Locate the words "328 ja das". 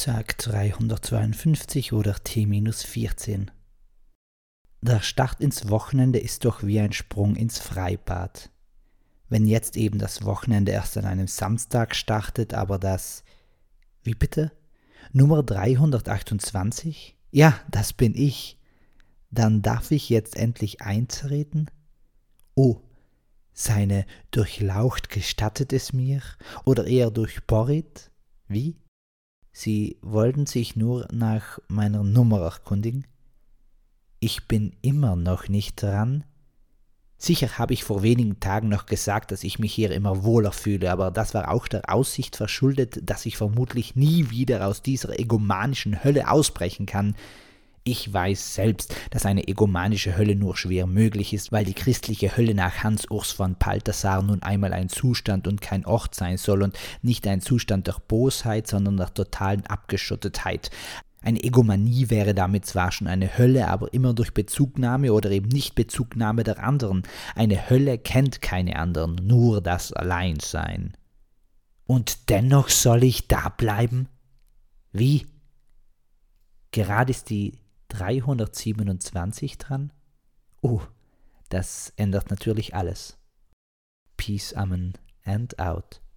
15.42-17.92